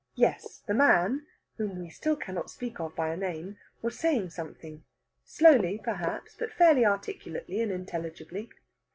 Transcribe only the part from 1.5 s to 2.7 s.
(whom we still cannot